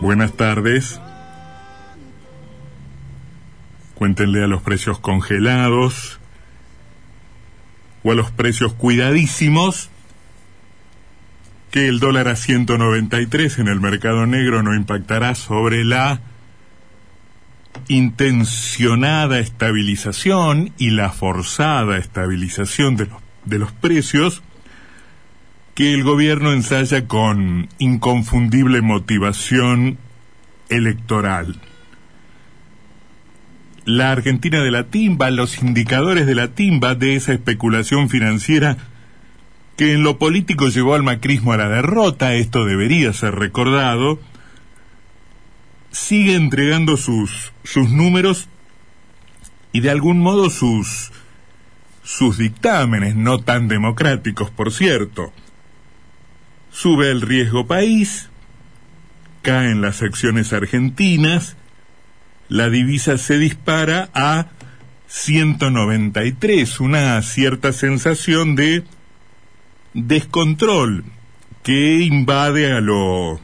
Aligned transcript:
Buenas 0.00 0.32
tardes. 0.32 0.98
Cuéntenle 3.94 4.42
a 4.42 4.46
los 4.46 4.62
precios 4.62 4.98
congelados 4.98 6.18
o 8.02 8.12
a 8.12 8.14
los 8.14 8.30
precios 8.30 8.72
cuidadísimos 8.72 9.90
que 11.70 11.86
el 11.86 12.00
dólar 12.00 12.28
a 12.28 12.36
193 12.36 13.58
en 13.58 13.68
el 13.68 13.78
mercado 13.80 14.24
negro 14.24 14.62
no 14.62 14.74
impactará 14.74 15.34
sobre 15.34 15.84
la 15.84 16.22
intencionada 17.88 19.38
estabilización 19.38 20.72
y 20.78 20.90
la 20.90 21.10
forzada 21.10 21.98
estabilización 21.98 22.96
de 22.96 23.04
los, 23.04 23.18
de 23.44 23.58
los 23.58 23.72
precios 23.72 24.42
que 25.80 25.94
el 25.94 26.04
gobierno 26.04 26.52
ensaya 26.52 27.08
con 27.08 27.70
inconfundible 27.78 28.82
motivación 28.82 29.96
electoral. 30.68 31.58
La 33.86 34.12
Argentina 34.12 34.60
de 34.60 34.70
la 34.70 34.88
timba, 34.88 35.30
los 35.30 35.62
indicadores 35.62 36.26
de 36.26 36.34
la 36.34 36.48
timba 36.48 36.94
de 36.96 37.14
esa 37.14 37.32
especulación 37.32 38.10
financiera 38.10 38.76
que 39.78 39.94
en 39.94 40.02
lo 40.02 40.18
político 40.18 40.68
llevó 40.68 40.96
al 40.96 41.02
macrismo 41.02 41.54
a 41.54 41.56
la 41.56 41.70
derrota, 41.70 42.34
esto 42.34 42.66
debería 42.66 43.14
ser 43.14 43.36
recordado, 43.36 44.20
sigue 45.92 46.34
entregando 46.34 46.98
sus, 46.98 47.54
sus 47.64 47.88
números 47.88 48.50
y 49.72 49.80
de 49.80 49.88
algún 49.88 50.18
modo 50.20 50.50
sus, 50.50 51.10
sus 52.02 52.36
dictámenes, 52.36 53.16
no 53.16 53.38
tan 53.38 53.66
democráticos, 53.66 54.50
por 54.50 54.74
cierto. 54.74 55.32
Sube 56.70 57.10
el 57.10 57.20
riesgo 57.20 57.66
país, 57.66 58.30
caen 59.42 59.80
las 59.80 60.02
acciones 60.02 60.52
argentinas, 60.52 61.56
la 62.48 62.68
divisa 62.68 63.18
se 63.18 63.38
dispara 63.38 64.10
a 64.14 64.46
193, 65.06 66.80
una 66.80 67.20
cierta 67.22 67.72
sensación 67.72 68.54
de 68.54 68.84
descontrol 69.94 71.04
que 71.62 72.00
invade 72.00 72.72
a 72.72 72.80
lo 72.80 73.40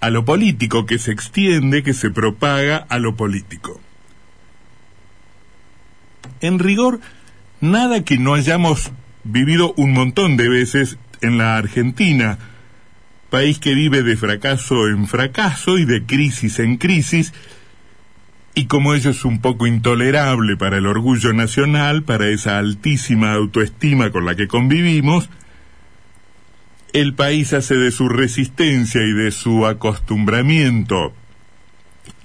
a 0.00 0.10
lo 0.10 0.24
político, 0.26 0.84
que 0.84 0.98
se 0.98 1.12
extiende, 1.12 1.82
que 1.82 1.94
se 1.94 2.10
propaga 2.10 2.76
a 2.76 2.98
lo 2.98 3.16
político. 3.16 3.80
En 6.42 6.58
rigor, 6.58 7.00
nada 7.62 8.04
que 8.04 8.18
no 8.18 8.34
hayamos 8.34 8.92
vivido 9.24 9.72
un 9.78 9.94
montón 9.94 10.36
de 10.36 10.50
veces 10.50 10.98
en 11.24 11.38
la 11.38 11.56
Argentina, 11.56 12.38
país 13.30 13.58
que 13.58 13.74
vive 13.74 14.02
de 14.02 14.16
fracaso 14.16 14.88
en 14.88 15.06
fracaso 15.06 15.78
y 15.78 15.84
de 15.84 16.04
crisis 16.04 16.58
en 16.58 16.76
crisis, 16.76 17.32
y 18.54 18.66
como 18.66 18.94
ello 18.94 19.10
es 19.10 19.24
un 19.24 19.40
poco 19.40 19.66
intolerable 19.66 20.56
para 20.56 20.78
el 20.78 20.86
orgullo 20.86 21.32
nacional, 21.32 22.04
para 22.04 22.28
esa 22.28 22.58
altísima 22.58 23.32
autoestima 23.32 24.10
con 24.10 24.24
la 24.24 24.36
que 24.36 24.46
convivimos, 24.46 25.28
el 26.92 27.14
país 27.14 27.52
hace 27.52 27.74
de 27.74 27.90
su 27.90 28.08
resistencia 28.08 29.02
y 29.02 29.12
de 29.12 29.32
su 29.32 29.66
acostumbramiento 29.66 31.12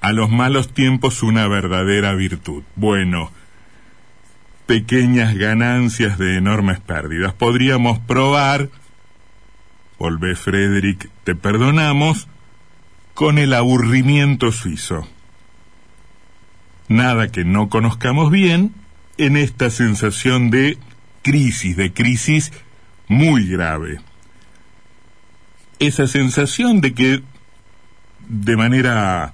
a 0.01 0.11
los 0.11 0.29
malos 0.29 0.73
tiempos 0.73 1.23
una 1.23 1.47
verdadera 1.47 2.13
virtud. 2.13 2.63
Bueno, 2.75 3.31
pequeñas 4.67 5.35
ganancias 5.35 6.19
de 6.19 6.37
enormes 6.37 6.79
pérdidas. 6.79 7.33
Podríamos 7.33 7.97
probar, 7.97 8.69
volvé 9.99 10.35
Frederick, 10.35 11.09
te 11.23 11.35
perdonamos, 11.35 12.27
con 13.13 13.37
el 13.37 13.53
aburrimiento 13.53 14.51
suizo 14.51 15.05
nada 16.89 17.31
que 17.31 17.45
no 17.45 17.69
conozcamos 17.69 18.29
bien 18.31 18.73
en 19.17 19.37
esta 19.37 19.69
sensación 19.69 20.49
de 20.49 20.77
crisis, 21.21 21.77
de 21.77 21.93
crisis 21.93 22.51
muy 23.07 23.47
grave. 23.47 24.01
Esa 25.77 26.07
sensación 26.07 26.81
de 26.81 26.93
que 26.93 27.21
de 28.27 28.57
manera 28.57 29.33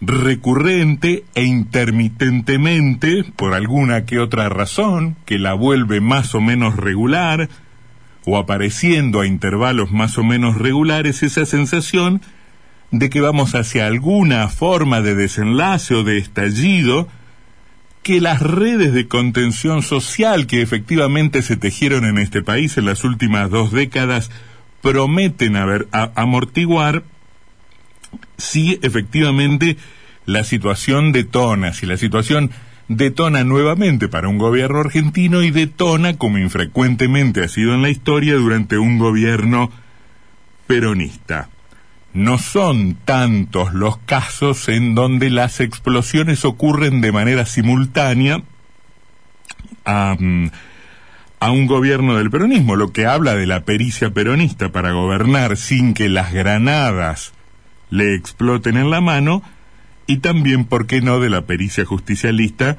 recurrente 0.00 1.24
e 1.34 1.44
intermitentemente, 1.44 3.24
por 3.36 3.54
alguna 3.54 4.04
que 4.04 4.18
otra 4.18 4.48
razón, 4.48 5.16
que 5.24 5.38
la 5.38 5.54
vuelve 5.54 6.00
más 6.00 6.34
o 6.34 6.40
menos 6.40 6.76
regular, 6.76 7.48
o 8.26 8.36
apareciendo 8.36 9.20
a 9.20 9.26
intervalos 9.26 9.92
más 9.92 10.18
o 10.18 10.24
menos 10.24 10.58
regulares, 10.58 11.22
esa 11.22 11.46
sensación 11.46 12.20
de 12.90 13.08
que 13.08 13.20
vamos 13.20 13.54
hacia 13.54 13.86
alguna 13.86 14.48
forma 14.48 15.00
de 15.00 15.14
desenlace 15.14 15.94
o 15.94 16.02
de 16.02 16.18
estallido, 16.18 17.08
que 18.02 18.20
las 18.20 18.42
redes 18.42 18.92
de 18.92 19.08
contención 19.08 19.82
social 19.82 20.46
que 20.46 20.60
efectivamente 20.60 21.40
se 21.42 21.56
tejieron 21.56 22.04
en 22.04 22.18
este 22.18 22.42
país 22.42 22.76
en 22.76 22.84
las 22.84 23.04
últimas 23.04 23.48
dos 23.50 23.72
décadas 23.72 24.30
prometen 24.82 25.56
amortiguar 25.90 27.04
si 28.38 28.78
efectivamente 28.82 29.76
la 30.24 30.44
situación 30.44 31.12
detona, 31.12 31.72
si 31.72 31.86
la 31.86 31.96
situación 31.96 32.50
detona 32.88 33.44
nuevamente 33.44 34.08
para 34.08 34.28
un 34.28 34.38
gobierno 34.38 34.80
argentino 34.80 35.42
y 35.42 35.50
detona 35.50 36.16
como 36.16 36.38
infrecuentemente 36.38 37.42
ha 37.42 37.48
sido 37.48 37.74
en 37.74 37.82
la 37.82 37.90
historia 37.90 38.34
durante 38.34 38.78
un 38.78 38.98
gobierno 38.98 39.70
peronista. 40.66 41.48
No 42.12 42.38
son 42.38 42.94
tantos 43.04 43.74
los 43.74 43.98
casos 43.98 44.68
en 44.68 44.94
donde 44.94 45.30
las 45.30 45.60
explosiones 45.60 46.44
ocurren 46.44 47.00
de 47.00 47.12
manera 47.12 47.44
simultánea 47.44 48.42
a, 49.84 50.16
a, 51.40 51.50
un 51.50 51.66
gobierno 51.66 52.16
del 52.16 52.30
peronismo, 52.30 52.74
lo 52.74 52.92
que 52.92 53.06
habla 53.06 53.34
de 53.34 53.46
la 53.46 53.64
pericia 53.64 54.10
peronista 54.10 54.70
para 54.70 54.92
gobernar 54.92 55.56
sin 55.56 55.92
que 55.92 56.08
las 56.08 56.32
granadas 56.32 57.32
le 57.90 58.14
exploten 58.14 58.76
en 58.76 58.90
la 58.90 59.00
mano 59.00 59.42
y 60.06 60.18
también, 60.18 60.64
¿por 60.64 60.86
qué 60.86 61.00
no?, 61.00 61.20
de 61.20 61.30
la 61.30 61.42
pericia 61.42 61.84
justicialista 61.84 62.78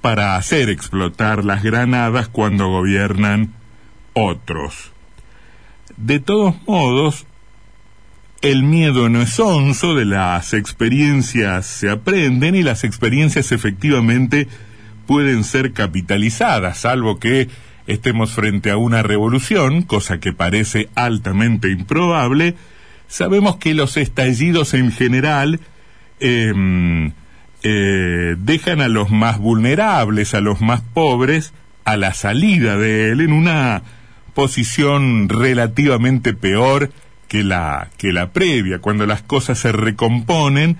para 0.00 0.36
hacer 0.36 0.68
explotar 0.68 1.44
las 1.44 1.62
granadas 1.62 2.28
cuando 2.28 2.68
gobiernan 2.68 3.54
otros. 4.12 4.92
De 5.96 6.20
todos 6.20 6.54
modos, 6.66 7.26
el 8.42 8.62
miedo 8.62 9.08
no 9.08 9.22
es 9.22 9.38
onzo, 9.40 9.94
de 9.94 10.04
las 10.04 10.52
experiencias 10.52 11.66
se 11.66 11.90
aprenden 11.90 12.54
y 12.54 12.62
las 12.62 12.84
experiencias 12.84 13.52
efectivamente 13.52 14.48
pueden 15.06 15.44
ser 15.44 15.72
capitalizadas, 15.72 16.78
salvo 16.78 17.18
que 17.18 17.48
estemos 17.86 18.32
frente 18.32 18.70
a 18.70 18.76
una 18.76 19.02
revolución, 19.02 19.82
cosa 19.82 20.18
que 20.18 20.32
parece 20.32 20.88
altamente 20.94 21.70
improbable, 21.70 22.54
sabemos 23.08 23.56
que 23.56 23.74
los 23.74 23.96
estallidos 23.96 24.74
en 24.74 24.92
general 24.92 25.60
em, 26.24 27.12
eh, 27.62 28.36
dejan 28.38 28.80
a 28.80 28.88
los 28.88 29.10
más 29.10 29.38
vulnerables, 29.38 30.32
a 30.32 30.40
los 30.40 30.62
más 30.62 30.80
pobres, 30.80 31.52
a 31.84 31.98
la 31.98 32.14
salida 32.14 32.78
de 32.78 33.10
él 33.10 33.20
en 33.20 33.32
una 33.32 33.82
posición 34.32 35.28
relativamente 35.28 36.32
peor 36.32 36.90
que 37.28 37.44
la, 37.44 37.90
que 37.98 38.10
la 38.10 38.32
previa, 38.32 38.78
cuando 38.78 39.06
las 39.06 39.20
cosas 39.20 39.58
se 39.58 39.70
recomponen, 39.72 40.78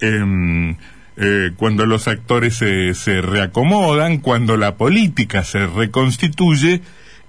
em, 0.00 0.76
eh, 1.18 1.50
cuando 1.56 1.84
los 1.84 2.08
actores 2.08 2.54
se, 2.54 2.94
se, 2.94 3.20
reacomodan, 3.20 4.18
cuando 4.18 4.56
la 4.56 4.76
política 4.76 5.44
se 5.44 5.66
reconstituye, 5.66 6.80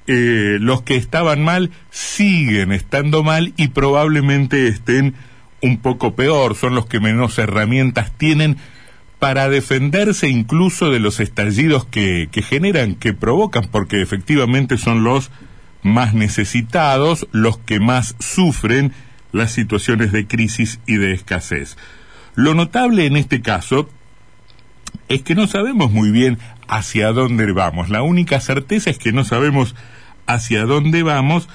eh, 0.07 0.57
los 0.61 0.81
que 0.83 0.95
estaban 0.95 1.43
mal 1.43 1.71
siguen 1.91 2.71
estando 2.71 3.21
mal 3.21 3.53
y 3.57 3.67
probablemente 3.67 4.69
estén 4.69 5.15
un 5.61 5.77
poco 5.77 6.15
peor, 6.15 6.55
son 6.55 6.75
los 6.75 6.85
que 6.85 6.99
menos 6.99 7.37
herramientas 7.37 8.11
tienen 8.17 8.57
para 9.19 9.49
defenderse 9.49 10.29
incluso 10.29 10.89
de 10.89 10.99
los 10.99 11.19
estallidos 11.19 11.85
que, 11.85 12.29
generan, 12.47 12.95
que 12.95 13.13
provocan, 13.13 13.67
porque 13.69 14.01
efectivamente 14.01 14.77
son 14.77 15.03
los 15.03 15.29
más 15.83 16.13
necesitados, 16.13 17.27
los 17.31 17.57
que 17.57 17.79
más 17.79 18.15
sufren 18.19 18.93
las 19.31 19.51
situaciones 19.51 20.11
de 20.11 20.25
crisis 20.25 20.79
y 20.87 20.95
de 20.95 21.13
escasez. 21.13 21.77
Lo 22.35 22.53
notable 22.53 23.05
en 23.05 23.17
este 23.17 23.41
caso 23.41 23.89
es 25.09 25.21
que 25.21 25.35
no 25.35 25.47
sabemos 25.47 25.91
muy 25.91 26.11
bien 26.11 26.39
hacia 26.67 27.11
dónde 27.11 27.51
vamos. 27.51 27.89
La 27.89 28.01
única 28.01 28.39
certeza 28.39 28.89
es 28.89 28.97
que 28.97 29.11
no 29.11 29.25
sabemos 29.25 29.75
hacia 30.27 30.65
dónde 30.65 31.03
vamos 31.03 31.49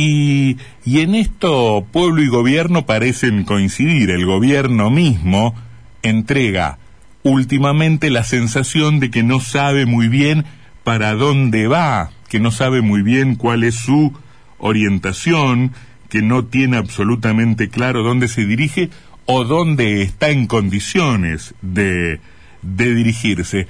y, 0.00 0.58
en 0.86 1.16
esto 1.16 1.84
pueblo 1.90 2.22
y 2.22 2.28
gobierno 2.28 2.86
parecen 2.86 3.44
coincidir. 3.44 4.10
El 4.10 4.26
gobierno 4.26 4.90
mismo 4.90 5.54
entrega 6.02 6.78
últimamente 7.24 8.10
la 8.10 8.22
sensación 8.22 9.00
de 9.00 9.10
que 9.10 9.24
no 9.24 9.40
sabe 9.40 9.86
muy 9.86 10.08
bien 10.08 10.44
para 10.84 11.14
dónde 11.14 11.66
va 11.66 12.10
que 12.28 12.40
no 12.40 12.50
sabe 12.50 12.82
muy 12.82 13.02
bien 13.02 13.36
cuál 13.36 13.64
es 13.64 13.74
su 13.74 14.12
orientación, 14.58 15.72
que 16.10 16.20
no 16.20 16.44
tiene 16.44 16.76
absolutamente 16.76 17.70
claro 17.70 18.02
dónde 18.02 18.28
se 18.28 18.44
dirige 18.44 18.90
o 19.24 19.44
dónde 19.44 20.02
está 20.02 20.28
en 20.28 20.46
condiciones 20.46 21.54
de, 21.62 22.20
de 22.60 22.94
dirigirse. 22.94 23.66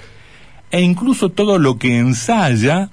E 0.70 0.80
incluso 0.80 1.28
todo 1.28 1.58
lo 1.58 1.78
que 1.78 1.98
ensaya 1.98 2.90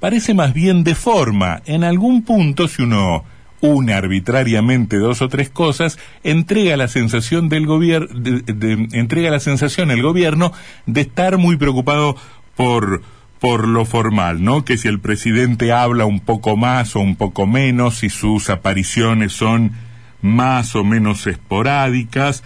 parece 0.00 0.34
más 0.34 0.52
bien 0.54 0.84
de 0.84 0.94
forma. 0.94 1.62
En 1.66 1.84
algún 1.84 2.22
punto, 2.22 2.68
si 2.68 2.82
uno 2.82 3.24
une 3.60 3.92
arbitrariamente 3.92 4.98
dos 4.98 5.20
o 5.22 5.28
tres 5.28 5.50
cosas, 5.50 5.98
entrega 6.22 6.76
la 6.76 6.88
sensación 6.88 7.48
del 7.48 7.66
gobierno, 7.66 8.08
entrega 8.92 9.30
la 9.30 9.40
sensación 9.40 9.90
el 9.90 10.02
gobierno 10.02 10.52
de 10.86 11.00
estar 11.02 11.38
muy 11.38 11.56
preocupado 11.56 12.16
por 12.56 13.02
por 13.38 13.68
lo 13.68 13.84
formal, 13.84 14.42
¿no? 14.42 14.64
Que 14.64 14.76
si 14.76 14.88
el 14.88 14.98
presidente 14.98 15.72
habla 15.72 16.06
un 16.06 16.18
poco 16.20 16.56
más 16.56 16.96
o 16.96 17.00
un 17.00 17.14
poco 17.14 17.46
menos, 17.46 17.98
si 17.98 18.10
sus 18.10 18.50
apariciones 18.50 19.32
son 19.32 19.72
más 20.22 20.74
o 20.74 20.82
menos 20.82 21.26
esporádicas, 21.26 22.42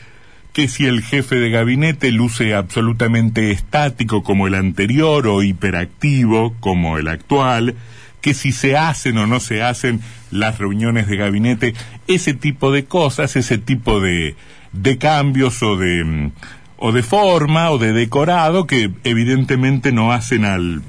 que 0.52 0.68
si 0.68 0.86
el 0.86 1.02
jefe 1.02 1.36
de 1.36 1.50
gabinete 1.50 2.10
luce 2.10 2.54
absolutamente 2.54 3.50
estático 3.50 4.22
como 4.22 4.46
el 4.46 4.54
anterior 4.54 5.26
o 5.26 5.42
hiperactivo 5.42 6.54
como 6.60 6.98
el 6.98 7.08
actual, 7.08 7.74
que 8.20 8.34
si 8.34 8.52
se 8.52 8.76
hacen 8.76 9.18
o 9.18 9.26
no 9.26 9.40
se 9.40 9.62
hacen 9.62 10.00
las 10.30 10.58
reuniones 10.58 11.08
de 11.08 11.16
gabinete, 11.16 11.74
ese 12.06 12.34
tipo 12.34 12.70
de 12.70 12.84
cosas, 12.84 13.34
ese 13.36 13.58
tipo 13.58 14.00
de, 14.00 14.36
de 14.72 14.98
cambios 14.98 15.62
o 15.62 15.76
de, 15.76 16.30
o 16.76 16.92
de 16.92 17.02
forma 17.02 17.70
o 17.70 17.78
de 17.78 17.92
decorado 17.92 18.66
que 18.66 18.90
evidentemente 19.04 19.90
no 19.90 20.12
hacen 20.12 20.44
al, 20.44 20.82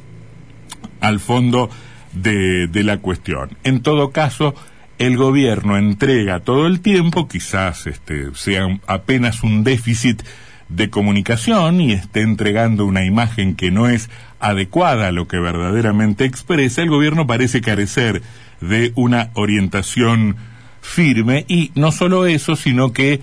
al 1.00 1.20
fondo 1.20 1.70
de, 2.14 2.68
de 2.68 2.84
la 2.84 2.98
cuestión. 2.98 3.58
En 3.64 3.82
todo 3.82 4.12
caso, 4.12 4.54
el 4.98 5.18
gobierno 5.18 5.78
entrega 5.78 6.40
todo 6.40 6.68
el 6.68 6.80
tiempo, 6.82 7.28
quizás 7.28 7.88
este, 7.88 8.34
sea 8.36 8.80
apenas 8.88 9.44
un 9.44 9.64
déficit 9.64 10.24
de 10.70 10.90
comunicación 10.90 11.82
y 11.82 11.92
esté 11.92 12.22
entregando 12.22 12.86
una 12.86 13.06
imagen 13.06 13.56
que 13.56 13.72
no 13.72 13.90
es 13.90 14.10
adecuada 14.40 15.08
a 15.08 15.12
lo 15.12 15.28
que 15.28 15.40
verdaderamente 15.40 16.26
expresa, 16.26 16.82
el 16.82 16.90
gobierno 16.90 17.28
parece 17.28 17.62
carecer 17.62 18.22
de 18.62 18.92
una 18.96 19.30
orientación 19.34 20.36
firme. 20.82 21.46
Y 21.48 21.72
no 21.76 21.92
solo 21.92 22.26
eso, 22.26 22.56
sino 22.56 22.94
que, 22.94 23.22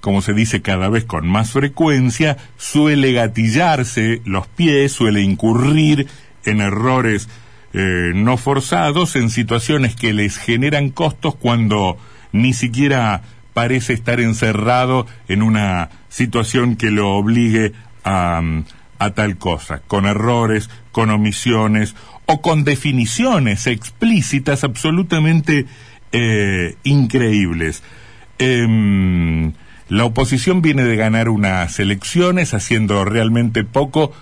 como 0.00 0.22
se 0.22 0.34
dice 0.34 0.62
cada 0.62 0.88
vez 0.88 1.04
con 1.04 1.26
más 1.26 1.52
frecuencia, 1.52 2.36
suele 2.56 3.12
gatillarse 3.12 4.20
los 4.24 4.46
pies, 4.46 4.92
suele 4.92 5.22
incurrir 5.22 6.06
en 6.44 6.60
errores 6.60 7.28
eh, 7.74 8.12
no 8.14 8.36
forzados, 8.36 9.16
en 9.16 9.30
situaciones 9.30 9.96
que 9.96 10.12
les 10.12 10.38
generan 10.38 10.90
costos 10.90 11.34
cuando 11.34 11.98
ni 12.32 12.52
siquiera 12.52 13.22
parece 13.52 13.92
estar 13.92 14.20
encerrado 14.20 15.06
en 15.28 15.42
una 15.42 15.90
situación 16.08 16.76
que 16.76 16.90
lo 16.90 17.10
obligue 17.10 17.72
a, 18.04 18.40
a 18.98 19.10
tal 19.10 19.36
cosa, 19.36 19.82
con 19.86 20.06
errores, 20.06 20.70
con 20.92 21.10
omisiones 21.10 21.94
o 22.26 22.40
con 22.40 22.64
definiciones 22.64 23.66
explícitas 23.66 24.64
absolutamente 24.64 25.66
eh, 26.12 26.76
increíbles. 26.84 27.82
Em, 28.38 29.52
la 29.88 30.04
oposición 30.04 30.62
viene 30.62 30.84
de 30.84 30.96
ganar 30.96 31.28
unas 31.28 31.78
elecciones 31.78 32.54
haciendo 32.54 33.04
realmente 33.04 33.64
poco 33.64 34.12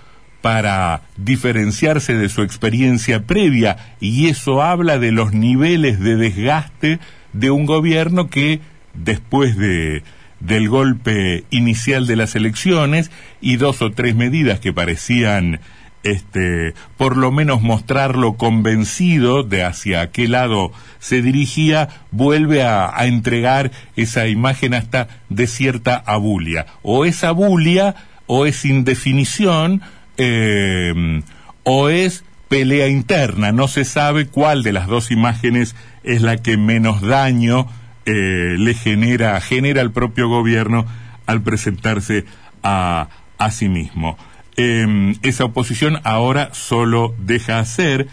para 0.43 1.03
diferenciarse 1.15 2.15
de 2.15 2.27
su 2.27 2.41
experiencia 2.41 3.23
previa 3.23 3.77
y 4.01 4.27
eso 4.27 4.61
habla 4.61 4.99
de 4.99 5.13
los 5.13 5.31
niveles 5.31 6.01
de 6.01 6.17
desgaste 6.17 6.99
de 7.31 7.49
un 7.49 7.65
gobierno 7.65 8.29
que 8.29 8.59
después 8.93 9.55
de 9.55 10.03
del 10.41 10.67
golpe 10.67 11.45
inicial 11.49 12.07
de 12.07 12.17
las 12.17 12.35
elecciones 12.35 13.09
y 13.39 13.55
dos 13.55 13.81
o 13.81 13.93
tres 13.93 14.15
medidas 14.15 14.59
que 14.59 14.73
parecían 14.73 15.61
este 16.03 16.73
por 16.97 17.15
lo 17.15 17.31
menos 17.31 17.61
mostrarlo 17.61 18.33
convencido 18.33 19.43
de 19.43 19.63
hacia 19.63 20.11
qué 20.11 20.27
lado 20.27 20.73
se 20.99 21.21
dirigía 21.21 21.87
vuelve 22.11 22.63
a, 22.63 22.91
a 22.93 23.05
entregar 23.05 23.71
esa 23.95 24.27
imagen 24.27 24.73
hasta 24.73 25.07
de 25.29 25.47
cierta 25.47 26.03
abulia. 26.05 26.65
O 26.81 27.05
es 27.05 27.23
abulia 27.23 27.95
o 28.25 28.45
es 28.45 28.65
indefinición 28.65 29.81
eh, 30.17 31.21
o 31.63 31.89
es 31.89 32.23
pelea 32.49 32.87
interna. 32.87 33.51
No 33.51 33.67
se 33.67 33.85
sabe 33.85 34.27
cuál 34.27 34.63
de 34.63 34.73
las 34.73 34.87
dos 34.87 35.11
imágenes 35.11 35.75
es 36.03 36.21
la 36.21 36.37
que 36.37 36.57
menos 36.57 37.01
daño 37.01 37.67
eh, 38.05 38.55
le 38.59 38.73
genera, 38.73 39.39
genera 39.41 39.81
al 39.81 39.91
propio 39.91 40.27
gobierno 40.27 40.85
al 41.25 41.41
presentarse 41.41 42.25
a, 42.61 43.09
a 43.37 43.51
sí 43.51 43.69
mismo. 43.69 44.17
Eh, 44.55 45.15
esa 45.23 45.45
oposición 45.45 45.99
ahora 46.03 46.49
solo 46.53 47.15
deja 47.17 47.59
hacer, 47.59 48.07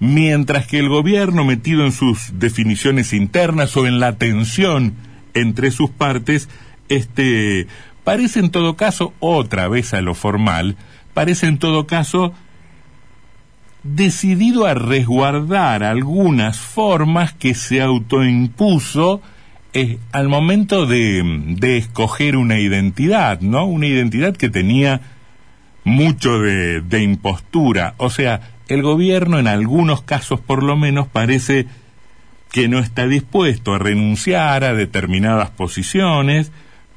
mientras 0.00 0.66
que 0.66 0.78
el 0.78 0.88
gobierno 0.88 1.44
metido 1.44 1.84
en 1.84 1.92
sus 1.92 2.38
definiciones 2.38 3.12
internas 3.12 3.76
o 3.76 3.86
en 3.86 4.00
la 4.00 4.16
tensión 4.16 4.94
entre 5.34 5.70
sus 5.70 5.90
partes, 5.90 6.48
este, 6.88 7.66
parece 8.04 8.40
en 8.40 8.50
todo 8.50 8.76
caso, 8.76 9.12
otra 9.20 9.68
vez 9.68 9.92
a 9.92 10.00
lo 10.00 10.14
formal, 10.14 10.76
parece 11.14 11.46
en 11.46 11.58
todo 11.58 11.86
caso 11.86 12.32
decidido 13.82 14.66
a 14.66 14.74
resguardar 14.74 15.82
algunas 15.82 16.58
formas 16.58 17.32
que 17.32 17.54
se 17.54 17.82
autoimpuso 17.82 19.20
eh, 19.74 19.98
al 20.12 20.28
momento 20.28 20.86
de, 20.86 21.22
de, 21.56 21.78
escoger 21.78 22.36
una 22.36 22.58
identidad, 22.58 23.40
¿no? 23.40 23.64
Una 23.64 23.86
identidad 23.86 24.36
que 24.36 24.50
tenía 24.50 25.00
mucho 25.84 26.38
de, 26.38 26.82
de 26.82 27.02
impostura. 27.02 27.94
O 27.96 28.10
sea, 28.10 28.52
el 28.68 28.82
gobierno 28.82 29.38
en 29.38 29.48
algunos 29.48 30.02
casos 30.02 30.40
por 30.40 30.62
lo 30.62 30.76
menos 30.76 31.08
parece 31.08 31.66
que 32.52 32.68
no 32.68 32.78
está 32.78 33.06
dispuesto 33.06 33.74
a 33.74 33.78
renunciar 33.78 34.62
a 34.62 34.74
determinadas 34.74 35.50
posiciones 35.50 36.52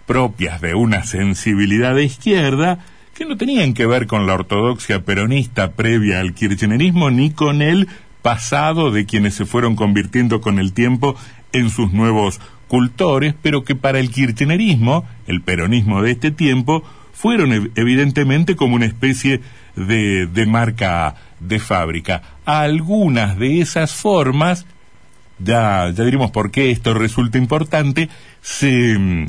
propias 0.05 0.61
de 0.61 0.75
una 0.75 1.03
sensibilidad 1.03 1.95
de 1.95 2.03
izquierda, 2.03 2.79
que 3.15 3.25
no 3.25 3.37
tenían 3.37 3.73
que 3.73 3.85
ver 3.85 4.07
con 4.07 4.27
la 4.27 4.33
ortodoxia 4.33 5.05
peronista 5.05 5.71
previa 5.71 6.19
al 6.19 6.33
kirchnerismo 6.33 7.09
ni 7.09 7.31
con 7.31 7.61
el 7.61 7.87
pasado 8.21 8.91
de 8.91 9.05
quienes 9.05 9.35
se 9.35 9.45
fueron 9.45 9.77
convirtiendo 9.77 10.41
con 10.41 10.59
el 10.59 10.73
tiempo 10.73 11.15
en 11.53 11.69
sus 11.69 11.93
nuevos 11.93 12.41
cultores, 12.67 13.33
pero 13.41 13.63
que 13.63 13.73
para 13.73 13.99
el 13.99 14.11
kirchnerismo, 14.11 15.05
el 15.27 15.41
peronismo 15.41 16.01
de 16.01 16.11
este 16.11 16.31
tiempo, 16.31 16.83
fueron 17.13 17.71
evidentemente 17.75 18.57
como 18.57 18.75
una 18.75 18.85
especie 18.85 19.39
de, 19.77 20.27
de 20.27 20.45
marca 20.45 21.15
de 21.39 21.59
fábrica. 21.59 22.21
Algunas 22.43 23.37
de 23.37 23.61
esas 23.61 23.93
formas, 23.93 24.65
ya, 25.39 25.89
ya 25.95 26.03
diremos 26.03 26.31
por 26.31 26.51
qué 26.51 26.69
esto 26.69 26.93
resulta 26.93 27.37
importante, 27.37 28.09
se 28.41 28.97
mm, 28.97 29.25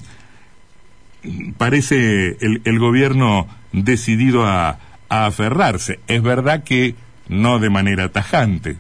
parece 1.57 2.37
el, 2.41 2.63
el 2.65 2.79
gobierno 2.81 3.47
decidido 3.85 4.47
a, 4.47 4.79
aferrarse. 5.09 6.01
Es 6.09 6.21
verdad 6.21 6.65
que 6.65 6.97
no 7.29 7.61
de 7.61 7.71
manera 7.71 8.09
tajante. 8.09 8.77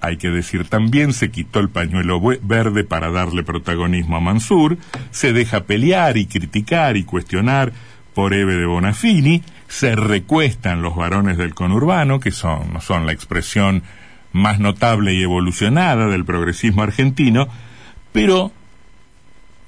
Hay 0.00 0.16
que 0.16 0.28
decir 0.28 0.68
también, 0.68 1.12
se 1.12 1.32
quitó 1.32 1.58
el 1.58 1.70
pañuelo 1.70 2.20
verde 2.42 2.84
para 2.84 3.10
darle 3.10 3.42
protagonismo 3.42 4.16
a 4.16 4.20
Mansur, 4.20 4.78
se 5.10 5.32
deja 5.32 5.64
pelear 5.64 6.18
y 6.18 6.26
criticar 6.26 6.96
y 6.96 7.02
cuestionar 7.02 7.72
por 8.14 8.32
Eve 8.32 8.54
de 8.54 8.66
Bonafini, 8.66 9.42
se 9.66 9.96
recuestan 9.96 10.82
los 10.82 10.94
varones 10.94 11.36
del 11.36 11.54
conurbano, 11.54 12.20
que 12.20 12.30
son, 12.30 12.80
son 12.80 13.06
la 13.06 13.12
expresión 13.12 13.82
más 14.32 14.60
notable 14.60 15.14
y 15.14 15.22
evolucionada 15.22 16.06
del 16.06 16.24
progresismo 16.24 16.82
argentino, 16.82 17.48
pero 18.12 18.52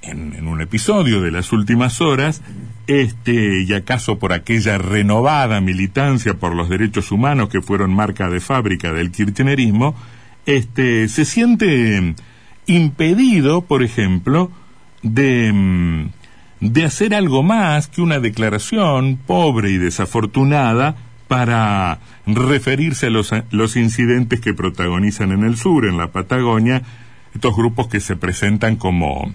en, 0.01 0.47
un 0.47 0.61
episodio 0.61 1.21
de 1.21 1.31
las 1.31 1.51
últimas 1.51 2.01
horas, 2.01 2.41
este, 2.89 3.61
y 3.61 3.71
acaso 3.75 4.17
por 4.17 4.33
aquella 4.33 4.79
renovada 4.79 5.61
militancia 5.61 6.33
por 6.33 6.55
los 6.55 6.69
derechos 6.69 7.11
humanos 7.11 7.49
que 7.49 7.61
fueron 7.61 7.93
marca 7.93 8.31
de 8.31 8.39
fábrica 8.39 8.91
del 8.91 9.11
kirchnerismo, 9.11 9.93
este, 10.47 11.07
se 11.07 11.23
siente 11.23 12.15
impedido, 12.65 13.61
por 13.61 13.83
ejemplo, 13.83 14.49
de, 15.03 15.51
mm, 15.53 16.09
de 16.61 16.83
hacer 16.83 17.13
algo 17.13 17.43
más 17.43 17.89
que 17.89 18.01
una 18.01 18.19
declaración 18.19 19.17
pobre 19.17 19.69
y 19.69 19.77
desafortunada 19.77 20.95
para 21.27 21.99
referirse 22.25 23.05
a 23.05 23.11
los, 23.11 23.31
los 23.51 23.75
incidentes 23.75 24.39
que 24.39 24.55
protagonizan 24.55 25.31
en 25.31 25.43
el 25.43 25.57
sur, 25.57 25.85
en 25.85 25.99
la 25.99 26.07
Patagonia, 26.07 26.81
estos 27.35 27.55
grupos 27.55 27.87
que 27.87 27.99
se 27.99 28.15
presentan 28.15 28.77
como 28.77 29.31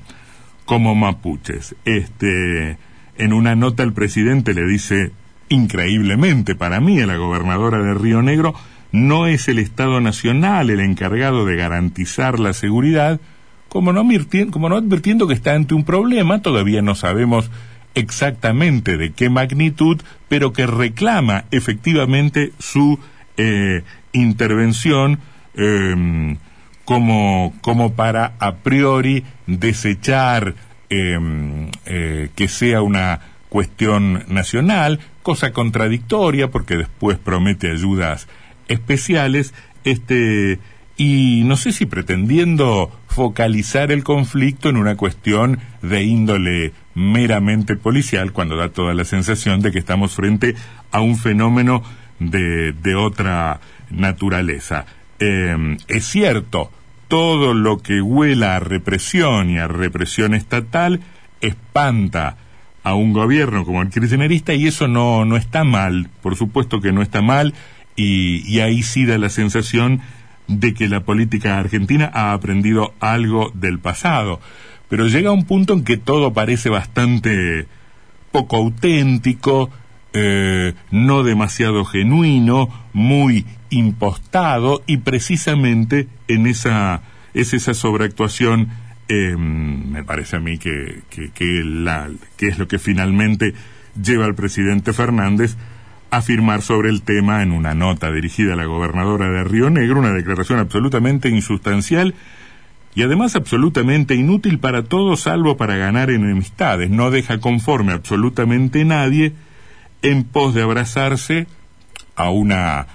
como 0.64 0.94
mapuches. 0.94 1.76
Este, 1.84 2.78
en 3.16 3.32
una 3.32 3.54
nota 3.54 3.82
el 3.82 3.92
presidente 3.92 4.54
le 4.54 4.66
dice, 4.66 5.12
increíblemente 5.48 6.54
para 6.54 6.80
mí, 6.80 7.00
a 7.00 7.06
la 7.06 7.16
gobernadora 7.16 7.82
de 7.82 7.94
Río 7.94 8.22
Negro, 8.22 8.54
no 8.92 9.26
es 9.26 9.48
el 9.48 9.58
Estado 9.58 10.00
Nacional 10.00 10.70
el 10.70 10.80
encargado 10.80 11.44
de 11.44 11.56
garantizar 11.56 12.38
la 12.38 12.52
seguridad, 12.52 13.20
como 13.68 13.92
no, 13.92 14.02
advirtiendo 14.76 15.26
que 15.26 15.34
está 15.34 15.54
ante 15.54 15.74
un 15.74 15.84
problema, 15.84 16.42
todavía 16.42 16.80
no 16.80 16.94
sabemos 16.94 17.50
exactamente 17.94 18.96
de 18.96 19.12
qué 19.12 19.30
magnitud, 19.30 20.00
pero 20.28 20.52
que 20.52 20.66
reclama 20.66 21.44
efectivamente 21.50 22.52
su 22.58 23.00
eh, 23.36 23.82
intervención 24.12 25.18
em, 25.54 26.36
como, 26.84 27.52
como 27.62 27.94
para 27.94 28.34
a 28.38 28.56
priori 28.56 29.24
desechar 29.48 30.54
eh, 30.96 32.28
que 32.34 32.48
sea 32.48 32.82
una 32.82 33.20
cuestión 33.48 34.24
nacional, 34.28 35.00
cosa 35.22 35.52
contradictoria 35.52 36.50
porque 36.50 36.76
después 36.76 37.18
promete 37.18 37.70
ayudas 37.70 38.26
especiales, 38.68 39.54
este 39.84 40.58
y 40.96 41.42
no 41.44 41.56
sé 41.56 41.72
si 41.72 41.86
pretendiendo 41.86 42.90
focalizar 43.08 43.90
el 43.90 44.04
conflicto 44.04 44.68
en 44.68 44.76
una 44.76 44.96
cuestión 44.96 45.58
de 45.82 46.04
índole 46.04 46.72
meramente 46.94 47.76
policial, 47.76 48.32
cuando 48.32 48.56
da 48.56 48.68
toda 48.68 48.94
la 48.94 49.04
sensación 49.04 49.60
de 49.60 49.72
que 49.72 49.80
estamos 49.80 50.14
frente 50.14 50.54
a 50.92 51.00
un 51.00 51.16
fenómeno 51.16 51.82
de, 52.20 52.72
de 52.72 52.94
otra 52.94 53.60
naturaleza. 53.90 54.86
Em, 55.18 55.76
es 55.88 56.04
cierto, 56.06 56.70
todo 57.14 57.54
lo 57.54 57.78
que 57.78 58.02
huela 58.02 58.56
a 58.56 58.58
represión 58.58 59.48
y 59.48 59.58
a 59.58 59.68
represión 59.68 60.34
estatal 60.34 60.98
espanta 61.40 62.36
a 62.82 62.96
un 62.96 63.12
gobierno 63.12 63.64
como 63.64 63.82
el 63.82 63.90
kirchnerista 63.90 64.52
y 64.52 64.66
eso 64.66 64.88
no, 64.88 65.24
no 65.24 65.36
está 65.36 65.62
mal, 65.62 66.10
por 66.22 66.34
supuesto 66.34 66.80
que 66.80 66.90
no 66.90 67.02
está 67.02 67.22
mal 67.22 67.54
y, 67.94 68.58
ahí 68.58 68.82
sí 68.82 69.06
da 69.06 69.16
la 69.16 69.28
sensación 69.28 70.00
de 70.48 70.74
que 70.74 70.88
la 70.88 71.04
política 71.04 71.56
argentina 71.56 72.10
ha 72.12 72.32
aprendido 72.32 72.94
algo 72.98 73.52
del 73.54 73.78
pasado, 73.78 74.40
pero 74.88 75.06
llega 75.06 75.30
un 75.30 75.44
punto 75.44 75.72
en 75.72 75.84
que 75.84 75.98
todo 75.98 76.32
parece 76.32 76.68
bastante 76.68 77.68
poco 78.32 78.56
auténtico, 78.56 79.70
eh, 80.14 80.74
no 80.90 81.22
demasiado 81.22 81.84
genuino, 81.84 82.70
muy 82.92 83.46
impostado 83.74 84.82
y 84.86 84.98
precisamente 84.98 86.08
en 86.28 86.46
esa 86.46 87.02
es 87.34 87.52
esa 87.52 87.74
sobreactuación 87.74 88.68
em, 89.08 89.90
me 89.90 90.04
parece 90.04 90.36
a 90.36 90.40
mí 90.40 90.58
que, 90.58 91.02
que, 91.10 91.30
que 91.30 92.48
es 92.48 92.58
lo 92.58 92.68
que 92.68 92.78
finalmente 92.78 93.54
lleva 94.00 94.24
al 94.24 94.34
presidente 94.34 94.92
Fernández 94.92 95.56
afirmar 96.10 96.62
sobre 96.62 96.90
el 96.90 97.02
tema 97.02 97.42
en 97.42 97.52
una 97.52 97.74
nota 97.74 98.10
dirigida 98.12 98.54
a 98.54 98.56
la 98.56 98.66
gobernadora 98.66 99.30
de 99.30 99.44
Río 99.44 99.68
Negro, 99.70 99.98
una 99.98 100.12
declaración 100.12 100.60
absolutamente 100.60 101.28
insustancial 101.28 102.14
y 102.94 103.02
además 103.02 103.34
absolutamente 103.34 104.14
inútil 104.14 104.60
para 104.60 104.84
todos 104.84 105.22
salvo 105.22 105.56
para 105.56 105.76
ganar 105.76 106.10
enemistades. 106.10 106.90
No 106.90 107.10
deja 107.10 107.40
conforme 107.40 107.92
absolutamente 107.92 108.84
nadie 108.84 109.32
en 110.02 110.22
pos 110.22 110.54
de 110.54 110.62
abrazarse 110.62 111.46
a 112.14 112.30
una 112.30 112.86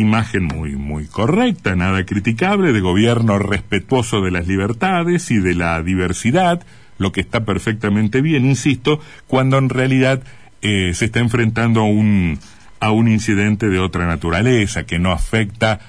imagen 0.00 0.44
muy 0.44 0.76
muy 0.76 1.06
correcta, 1.06 1.76
nada 1.76 2.04
criticable, 2.04 2.72
de 2.72 2.80
gobierno 2.80 3.38
respetuoso 3.38 4.20
de 4.20 4.30
las 4.30 4.46
libertades 4.46 5.30
y 5.30 5.38
de 5.38 5.54
la 5.54 5.82
diversidad, 5.82 6.64
lo 6.98 7.12
que 7.12 7.20
está 7.20 7.44
perfectamente 7.44 8.20
bien, 8.20 8.46
insisto, 8.46 9.00
cuando 9.26 9.58
en 9.58 9.68
realidad 9.68 10.22
eh, 10.62 10.92
se 10.94 11.06
está 11.06 11.20
enfrentando 11.20 11.80
a 11.80 11.84
un 11.84 12.38
a 12.80 12.90
un 12.90 13.08
incidente 13.08 13.68
de 13.68 13.78
otra 13.78 14.06
naturaleza, 14.06 14.84
que 14.84 14.98
no 14.98 15.12
afecta 15.12 15.80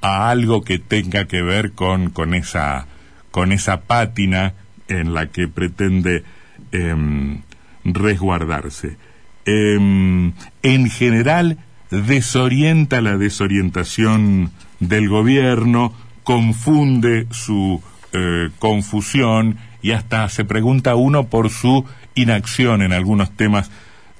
a 0.00 0.30
algo 0.30 0.62
que 0.62 0.78
tenga 0.78 1.26
que 1.26 1.42
ver 1.42 1.72
con, 1.72 2.10
con, 2.10 2.34
esa, 2.34 2.86
con 3.30 3.52
esa 3.52 3.82
pátina 3.82 4.54
en 4.88 5.14
la 5.14 5.26
que 5.26 5.48
pretende 5.48 6.24
em, 6.72 7.42
resguardarse. 7.84 8.96
Em, 9.44 10.32
en 10.62 10.90
general, 10.90 11.58
desorienta 11.92 13.02
la 13.02 13.18
desorientación 13.18 14.50
del 14.80 15.08
gobierno, 15.08 15.92
confunde 16.24 17.26
su 17.30 17.82
eh, 18.12 18.48
confusión 18.58 19.58
y 19.82 19.92
hasta 19.92 20.28
se 20.30 20.44
pregunta 20.44 20.94
uno 20.94 21.28
por 21.28 21.50
su 21.50 21.84
inacción 22.14 22.80
en 22.82 22.92
algunos 22.92 23.30
temas 23.36 23.70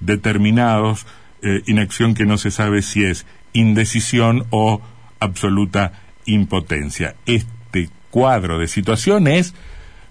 determinados, 0.01 1.07
eh, 1.41 1.63
inacción 1.67 2.15
que 2.15 2.27
no 2.27 2.37
se 2.37 2.51
sabe 2.51 2.83
si 2.83 3.05
es 3.05 3.25
indecisión 3.55 4.45
o 4.51 4.83
absoluta 5.19 5.93
impotencia. 6.27 7.15
Este 7.25 7.89
cuadro 8.11 8.59
de 8.59 8.69
situación 8.69 9.27
es 9.29 9.55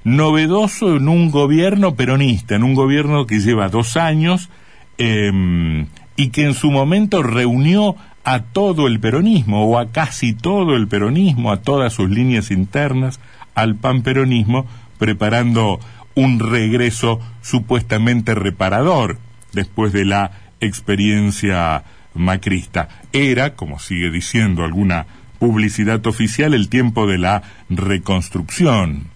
novedoso 0.03 0.95
en 0.95 1.07
un 1.07 1.29
gobierno 1.29 1.95
peronista, 1.95 2.55
en 2.55 2.63
un 2.63 2.73
gobierno 2.73 3.27
que 3.27 3.39
lleva 3.39 3.69
dos 3.69 3.97
años 3.97 4.49
em, 4.97 5.87
y 6.15 6.29
que 6.29 6.45
en 6.45 6.53
su 6.53 6.71
momento 6.71 7.23
reunió 7.23 7.95
a 8.23 8.43
todo 8.43 8.87
el 8.87 8.99
peronismo 8.99 9.65
o 9.65 9.79
a 9.79 9.91
casi 9.91 10.33
todo 10.33 10.75
el 10.75 10.87
peronismo, 10.87 11.51
a 11.51 11.61
todas 11.61 11.93
sus 11.93 12.09
líneas 12.09 12.51
internas, 12.51 13.19
al 13.55 13.75
panperonismo, 13.75 14.65
preparando 14.97 15.79
un 16.15 16.39
regreso 16.39 17.19
supuestamente 17.41 18.35
reparador 18.35 19.17
después 19.53 19.93
de 19.93 20.05
la 20.05 20.31
experiencia 20.59 21.83
macrista. 22.13 22.89
Era, 23.13 23.55
como 23.55 23.79
sigue 23.79 24.11
diciendo 24.11 24.63
alguna 24.63 25.07
publicidad 25.39 26.05
oficial, 26.05 26.53
el 26.53 26.69
tiempo 26.69 27.07
de 27.07 27.17
la 27.17 27.41
reconstrucción, 27.69 29.07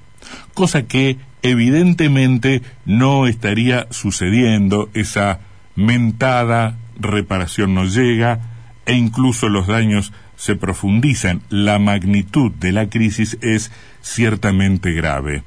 cosa 0.53 0.87
que 0.87 1.17
evidentemente 1.43 2.63
no 2.85 3.27
estaría 3.27 3.85
sucediendo, 3.91 4.89
esa 4.95 5.39
mentada 5.75 6.77
reparación 6.99 7.73
no 7.73 7.85
llega 7.85 8.39
e 8.85 8.93
incluso 8.93 9.49
los 9.49 9.67
daños 9.67 10.13
se 10.35 10.55
profundizan, 10.55 11.41
la 11.49 11.79
magnitud 11.79 12.51
de 12.51 12.71
la 12.71 12.89
crisis 12.89 13.37
es 13.41 13.71
ciertamente 14.01 14.91
grave. 14.91 15.43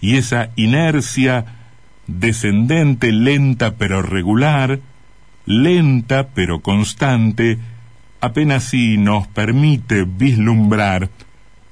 Y 0.00 0.16
esa 0.16 0.50
inercia 0.56 1.46
descendente, 2.06 3.12
lenta 3.12 3.76
pero 3.76 4.02
regular, 4.02 4.80
lenta 5.46 6.28
pero 6.28 6.60
constante, 6.60 7.58
apenas 8.20 8.64
si 8.64 8.98
nos 8.98 9.26
permite 9.28 10.04
vislumbrar 10.04 11.10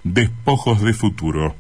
despojos 0.05 0.83
de 0.83 0.95
futuro. 0.95 1.57